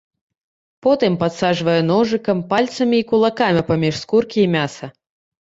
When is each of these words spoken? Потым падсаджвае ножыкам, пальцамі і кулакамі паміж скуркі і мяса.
Потым 0.85 1.17
падсаджвае 1.23 1.75
ножыкам, 1.89 2.41
пальцамі 2.55 3.03
і 3.03 3.07
кулакамі 3.13 3.61
паміж 3.71 3.93
скуркі 4.03 4.39
і 4.47 4.49
мяса. 4.59 4.93